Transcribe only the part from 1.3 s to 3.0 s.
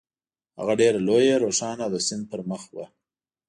روښانه او د سیند پر مخ وه.